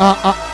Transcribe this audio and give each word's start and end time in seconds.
uh, 0.00 0.18
uh. 0.24 0.49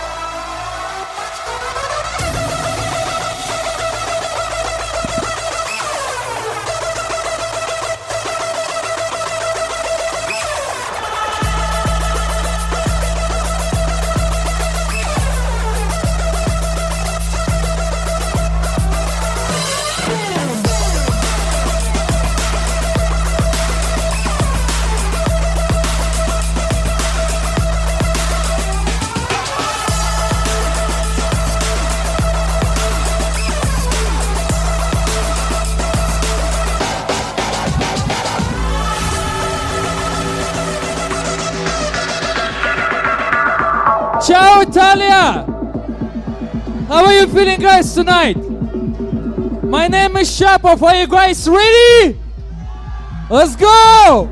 Feeling 47.36 47.60
guys 47.60 47.92
tonight? 47.92 48.38
My 49.62 49.88
name 49.88 50.16
is 50.16 50.30
Shapov. 50.30 50.80
Are 50.80 50.96
you 50.96 51.06
guys 51.06 51.46
ready? 51.46 52.18
Let's 53.28 53.54
go! 53.54 54.26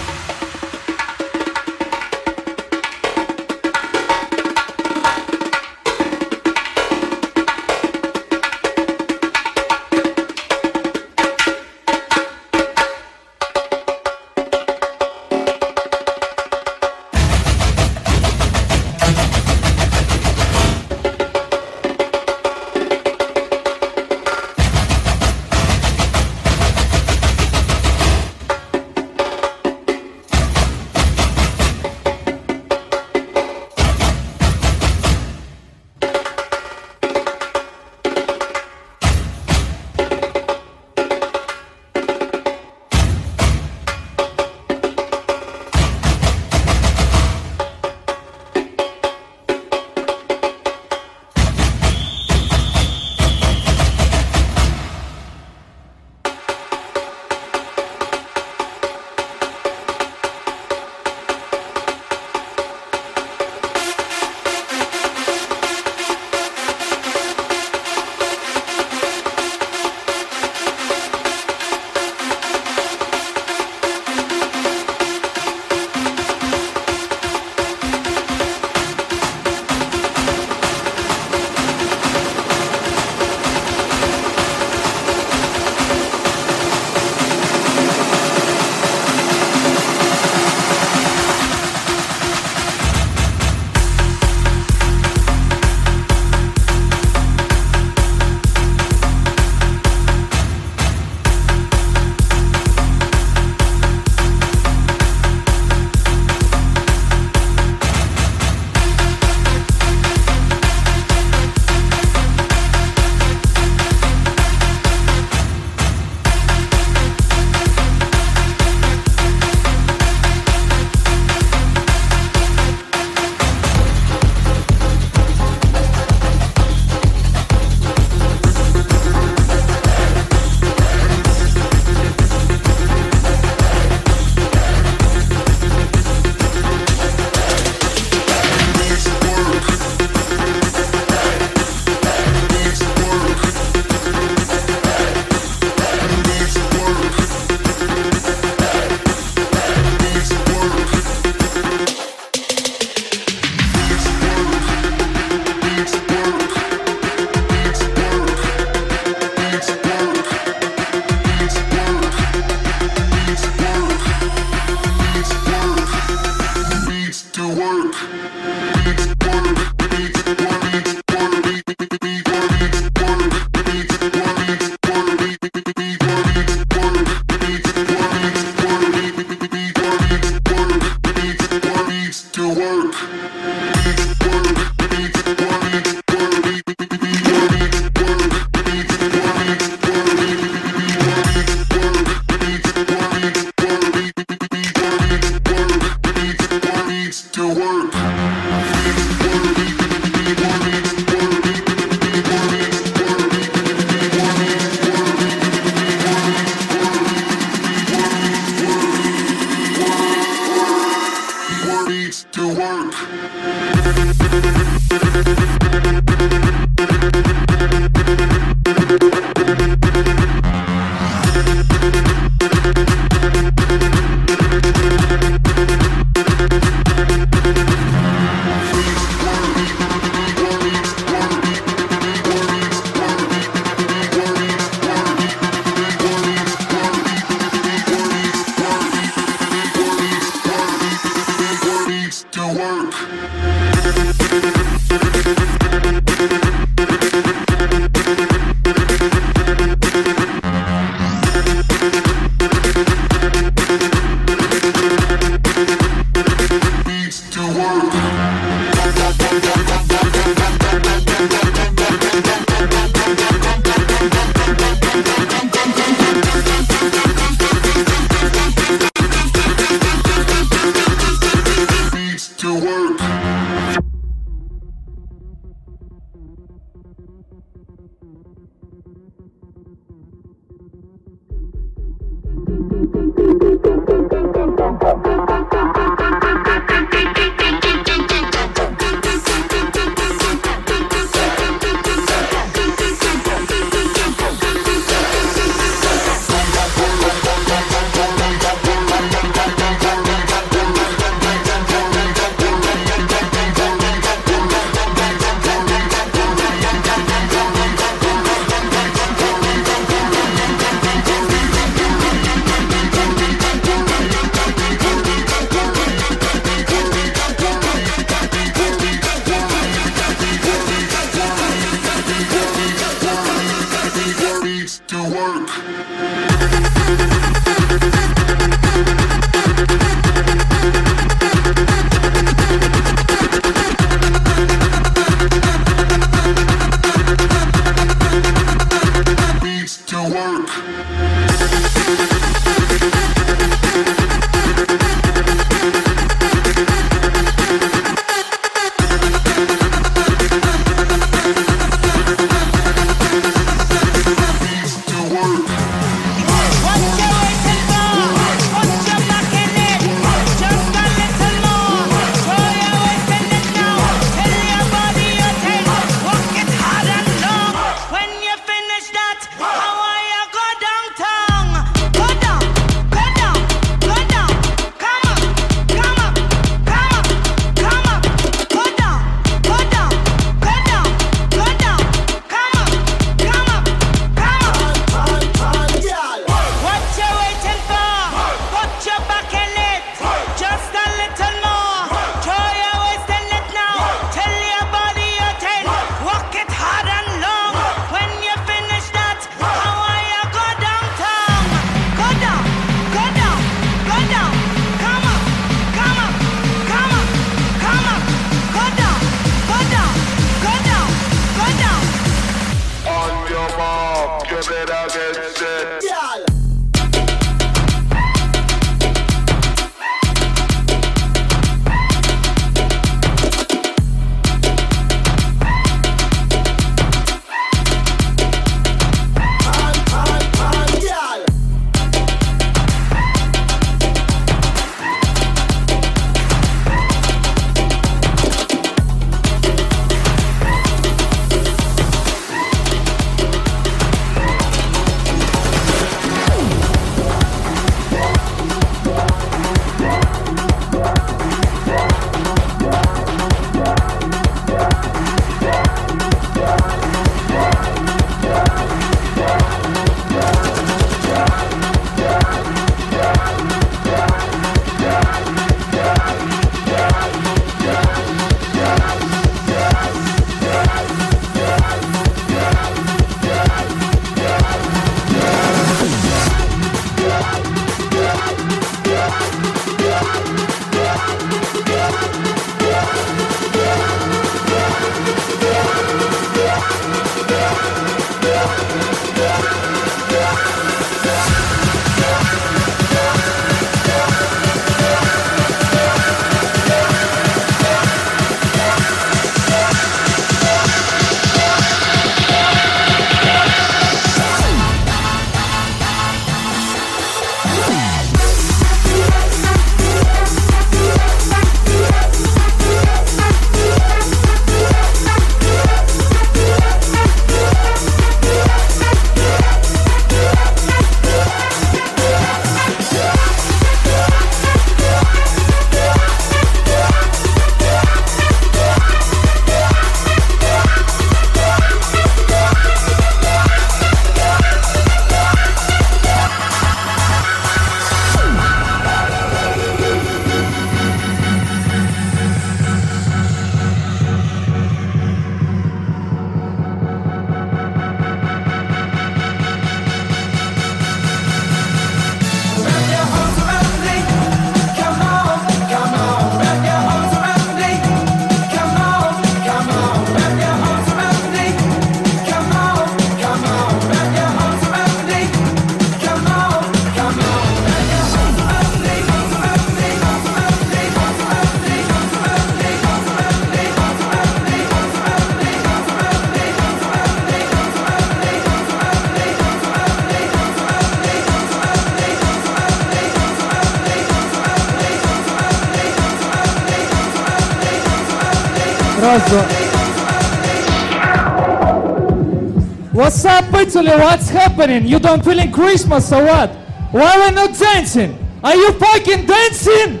what's 593.82 594.28
happening? 594.28 594.86
You 594.86 594.98
don't 594.98 595.24
feel 595.24 595.36
like 595.36 595.52
Christmas 595.52 596.12
or 596.12 596.24
what? 596.24 596.50
Why 596.92 597.16
are 597.16 597.28
we 597.28 597.34
not 597.34 597.58
dancing? 597.58 598.18
Are 598.42 598.54
you 598.54 598.72
fucking 598.72 599.26
dancing? 599.26 600.00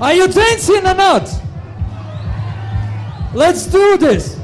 Are 0.00 0.12
you 0.12 0.28
dancing 0.28 0.86
or 0.86 0.94
not? 0.94 1.30
Let's 3.34 3.66
do 3.66 3.96
this. 3.96 4.38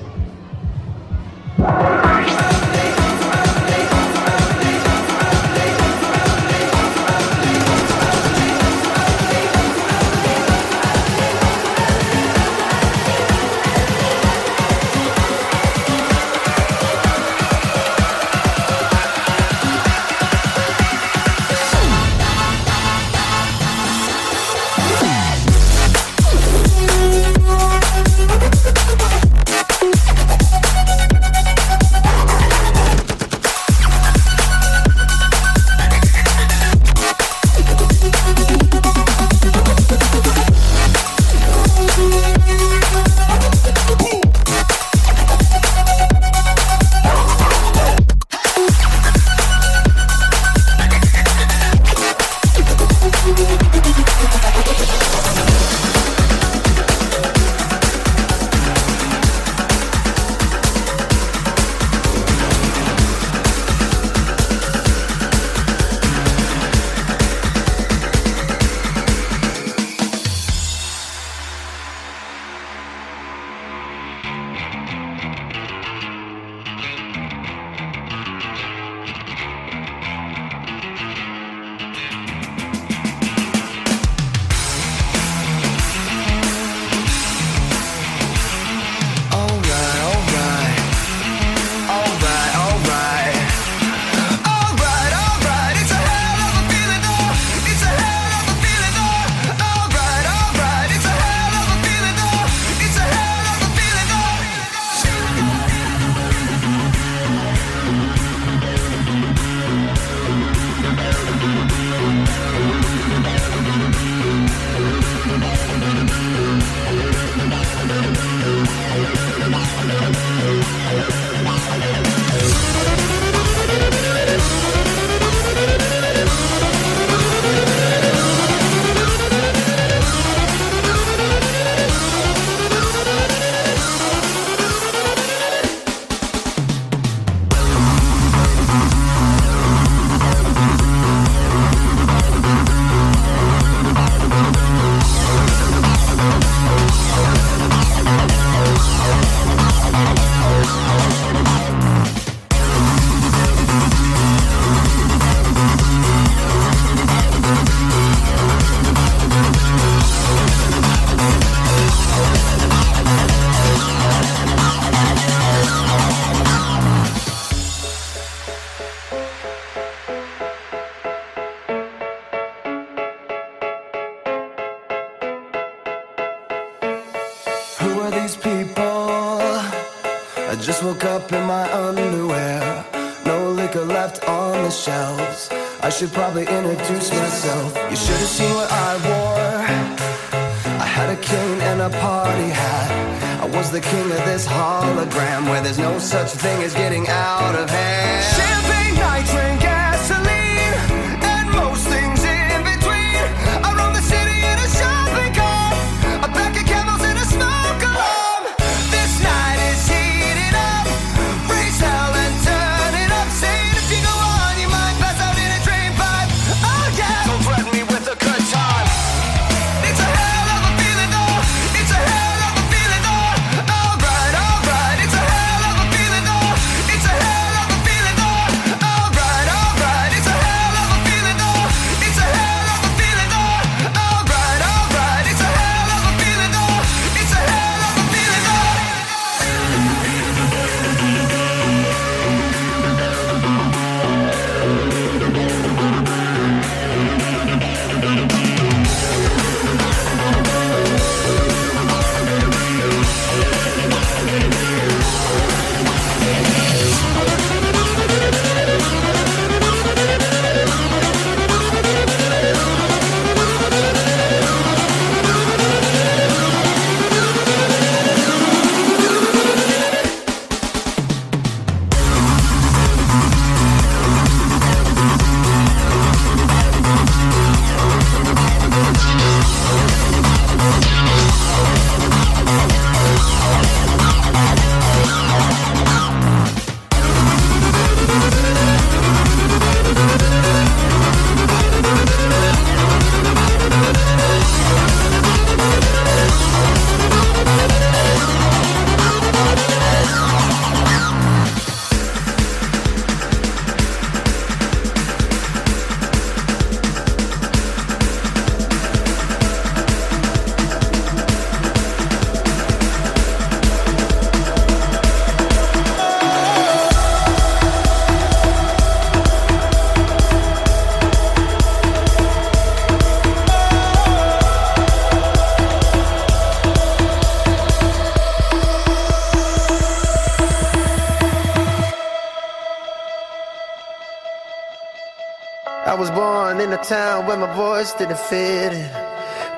Didn't 338.00 338.18
fit 338.18 338.72
in. 338.72 338.90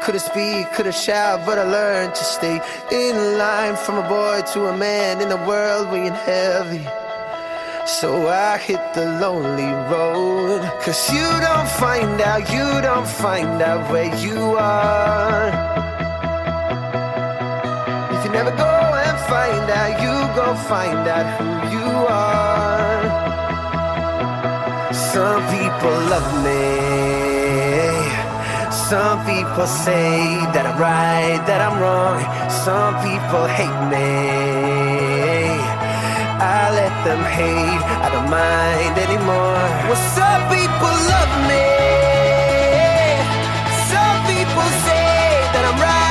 Couldn't 0.03 0.21
speak, 0.21 0.73
couldn't 0.73 0.97
shout, 0.97 1.47
but 1.47 1.59
I 1.59 1.63
learned 1.63 2.13
to 2.17 2.25
stay 2.25 2.61
in 2.91 3.39
line 3.39 3.77
from 3.77 3.99
a 4.05 4.09
boy 4.09 4.43
to 4.53 4.67
a 4.67 4.77
man 4.77 5.21
in 5.21 5.31
a 5.31 5.37
world 5.47 5.93
weighing 5.93 6.19
heavy. 6.27 6.85
So 7.87 8.27
I 8.27 8.59
hit 8.59 8.83
the 8.95 9.07
lonely 9.23 9.73
road. 9.93 10.61
Cause 10.83 11.01
you 11.15 11.29
don't 11.47 11.71
find 11.83 12.21
out, 12.21 12.43
you 12.51 12.67
don't 12.83 13.07
find 13.07 13.63
out 13.63 13.93
where 13.93 14.13
you 14.17 14.41
are. 14.59 15.49
If 18.15 18.25
you 18.25 18.31
never 18.33 18.51
go 18.51 18.75
and 19.07 19.19
find 19.31 19.67
out, 19.81 19.93
you 20.03 20.15
go 20.35 20.57
find 20.73 21.07
out 21.07 21.27
who 21.39 21.47
you 21.77 21.89
are. 22.11 23.03
Some 24.93 25.43
people 25.55 25.97
love 26.11 26.45
me. 26.45 27.22
Some 28.93 29.25
people 29.25 29.67
say 29.67 30.37
that 30.53 30.69
I'm 30.69 30.77
right, 30.77 31.41
that 31.49 31.65
I'm 31.65 31.81
wrong. 31.81 32.21
Some 32.53 32.93
people 33.01 33.49
hate 33.49 33.81
me. 33.89 34.05
I 36.37 36.69
let 36.77 36.93
them 37.01 37.25
hate, 37.25 37.85
I 38.05 38.13
don't 38.13 38.29
mind 38.29 38.93
anymore. 39.01 39.65
Well, 39.89 40.03
some 40.13 40.45
people 40.53 40.93
love 41.09 41.33
me. 41.49 41.73
Some 43.89 44.19
people 44.29 44.69
say 44.85 45.09
that 45.57 45.65
I'm 45.73 45.79
right, 45.81 46.02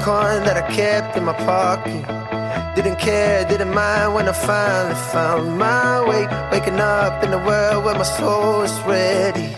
coin 0.00 0.42
that 0.44 0.56
I 0.56 0.66
kept 0.74 1.16
in 1.16 1.24
my 1.24 1.32
pocket. 1.32 2.02
Didn't 2.74 2.98
care, 2.98 3.44
didn't 3.44 3.74
mind 3.74 4.14
when 4.14 4.28
I 4.28 4.32
finally 4.32 4.94
found 5.12 5.58
my 5.58 6.00
way. 6.08 6.24
Waking 6.52 6.80
up 6.80 7.22
in 7.24 7.32
a 7.32 7.42
world 7.48 7.84
where 7.84 7.94
my 7.94 8.08
soul 8.18 8.62
is 8.62 8.76
ready. 8.82 9.50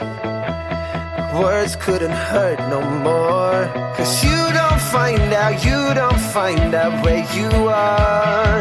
Words 1.38 1.76
couldn't 1.76 2.16
hurt 2.30 2.58
no 2.74 2.80
more. 3.08 3.60
Cause 3.96 4.12
you 4.24 4.40
don't 4.60 4.82
find 4.94 5.32
out, 5.42 5.64
you 5.64 5.80
don't 5.94 6.22
find 6.36 6.74
out 6.74 7.04
where 7.04 7.24
you 7.38 7.50
are. 7.68 8.60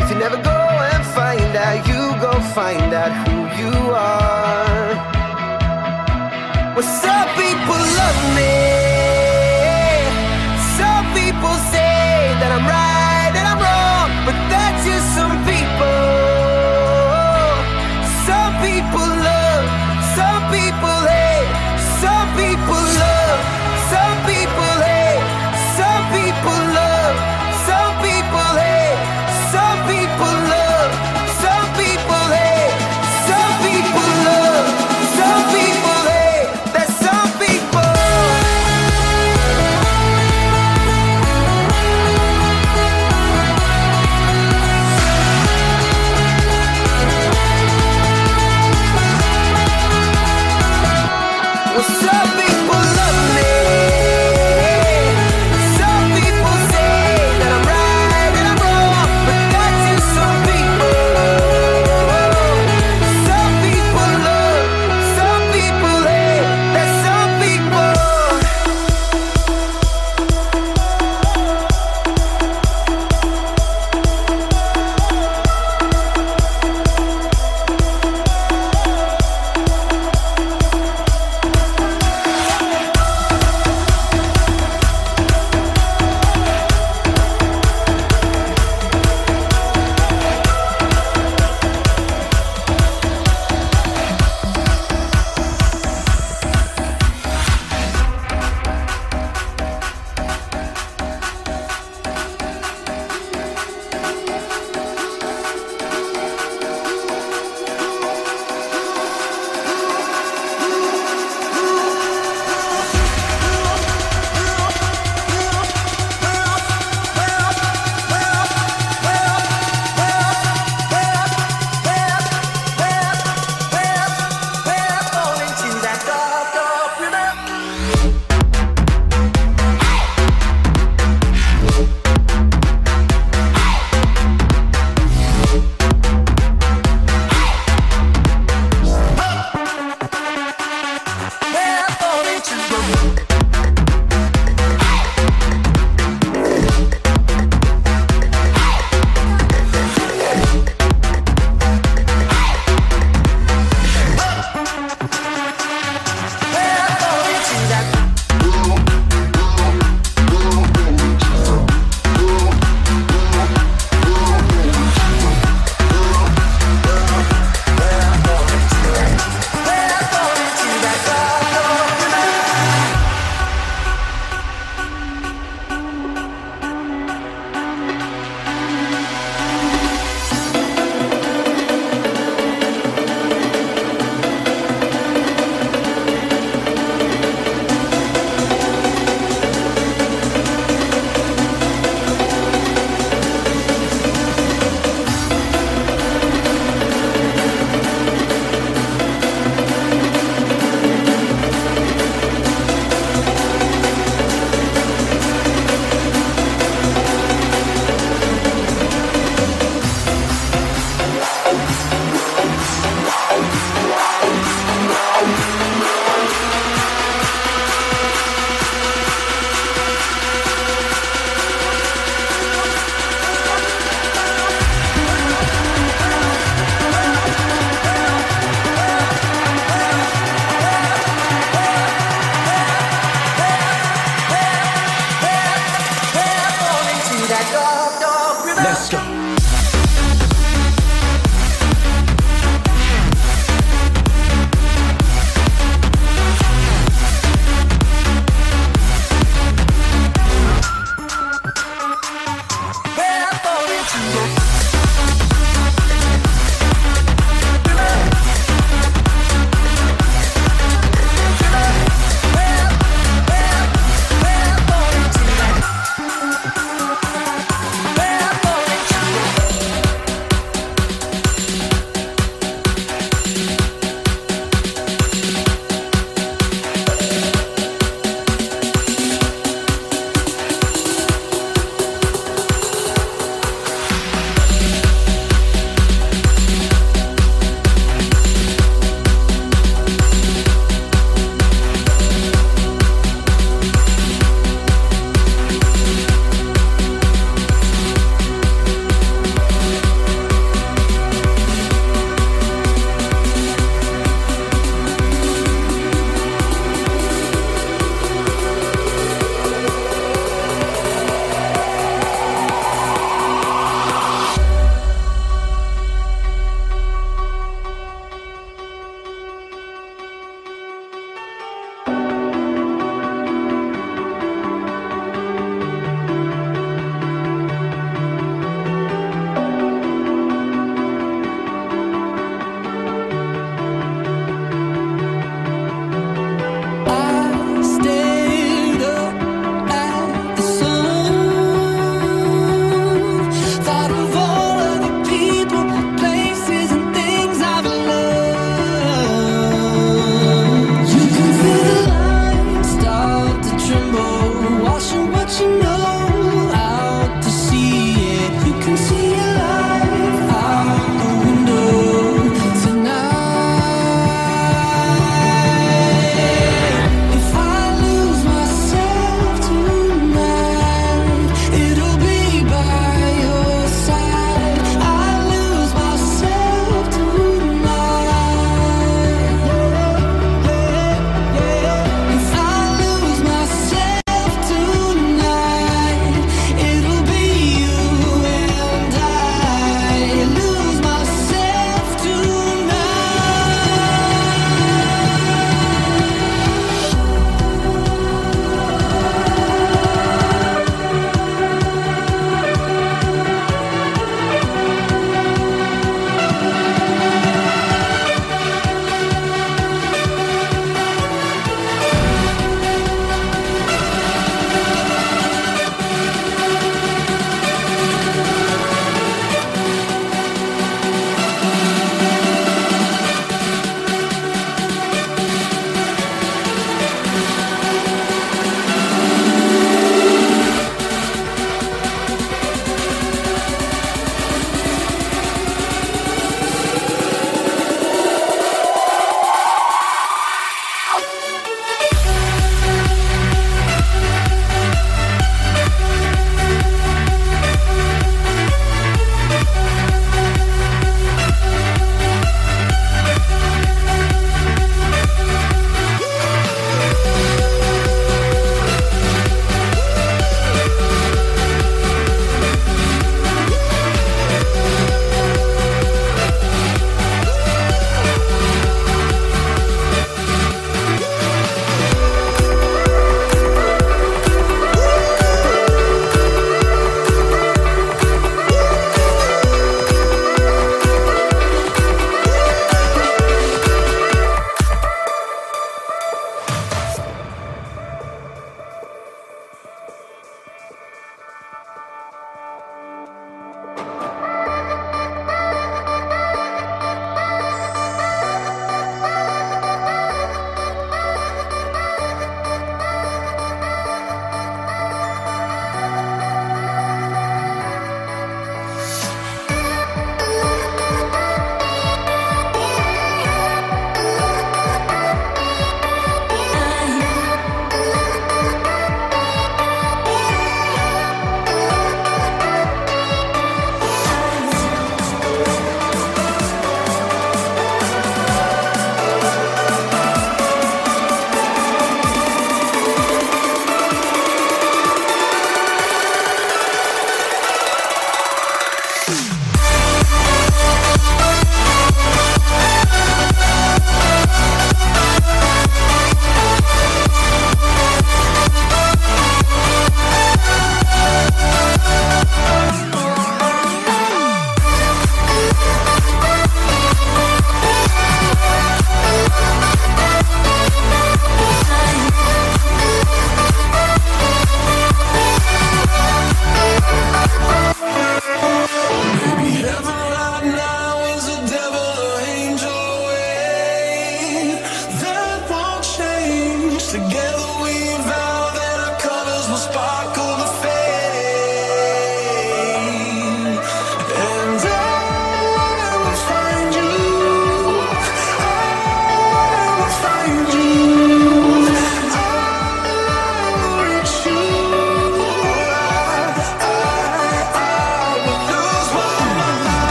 If 0.00 0.10
you 0.10 0.16
never 0.24 0.40
go 0.52 0.60
and 0.90 1.02
find 1.18 1.52
out, 1.66 1.78
you 1.90 2.02
go 2.26 2.32
find 2.58 2.92
out 3.02 3.12
who 3.22 3.36
you 3.60 3.74
are. 3.94 4.90
What's 6.74 7.04
up, 7.04 7.28
people 7.36 7.82
love 8.00 8.20
me. 8.36 8.83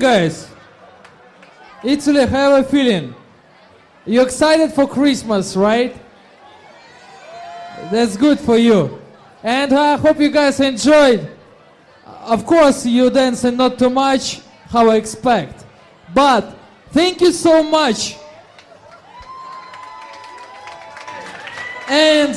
Guys? 0.00 0.50
Italy, 1.84 2.26
have 2.26 2.64
a 2.64 2.68
feeling? 2.68 3.14
You're 4.04 4.24
excited 4.24 4.72
for 4.72 4.88
Christmas, 4.88 5.54
right? 5.54 5.94
That's 7.92 8.16
good 8.16 8.40
for 8.40 8.56
you. 8.56 9.00
And 9.42 9.72
I 9.72 9.96
hope 9.96 10.18
you 10.18 10.30
guys 10.30 10.58
enjoyed 10.60 11.36
of 12.30 12.44
course, 12.44 12.84
you 12.86 13.10
dancing 13.10 13.56
not 13.56 13.78
too 13.78 13.90
much, 13.90 14.40
how 14.68 14.90
I 14.90 14.96
expect. 14.96 15.64
But 16.14 16.56
thank 16.90 17.20
you 17.20 17.32
so 17.32 17.62
much. 17.62 18.16
And 21.88 22.36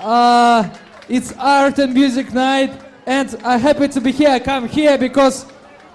uh, 0.00 0.68
it's 1.08 1.32
art 1.38 1.78
and 1.78 1.92
music 1.92 2.32
night, 2.32 2.80
and 3.06 3.34
I'm 3.42 3.58
happy 3.58 3.88
to 3.88 4.00
be 4.00 4.12
here. 4.12 4.30
I 4.30 4.38
come 4.38 4.68
here 4.68 4.96
because 4.96 5.46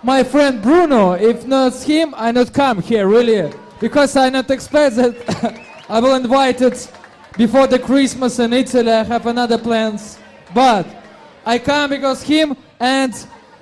my 0.04 0.22
friend 0.22 0.62
Bruno, 0.62 1.14
if 1.14 1.46
not 1.48 1.74
him, 1.82 2.14
I 2.18 2.32
not 2.32 2.54
come 2.54 2.82
here 2.82 3.08
really, 3.08 3.52
because 3.80 4.16
I 4.16 4.30
not 4.30 4.52
expect 4.52 4.98
that 4.98 5.66
I 5.90 6.00
will 6.00 6.16
invite 6.16 6.62
it 6.62 6.92
before 7.38 7.68
the 7.68 7.80
Christmas 7.80 8.38
in 8.40 8.52
Italy. 8.52 8.92
I 8.92 9.04
have 9.04 9.26
another 9.26 9.58
plans, 9.58 10.20
but 10.54 10.86
I 11.46 11.58
come 11.58 11.92
because 11.92 12.22
him 12.22 12.56
and 12.80 13.14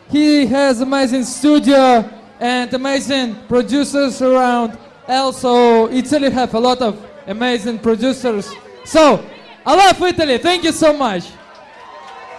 he 0.09 0.47
has 0.47 0.81
amazing 0.81 1.23
studio 1.23 2.09
and 2.39 2.73
amazing 2.73 3.35
producers 3.47 4.22
around. 4.22 4.77
Also, 5.07 5.89
Italy 5.89 6.31
have 6.31 6.53
a 6.55 6.59
lot 6.59 6.81
of 6.81 6.99
amazing 7.27 7.80
producers. 7.80 8.51
So, 8.84 9.23
I 9.63 9.76
love 9.76 10.01
Italy. 10.01 10.39
Thank 10.39 10.63
you 10.63 10.72
so 10.72 10.91
much. 10.91 11.30